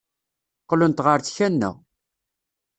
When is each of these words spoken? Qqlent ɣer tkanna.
Qqlent 0.63 1.03
ɣer 1.05 1.19
tkanna. 1.21 1.71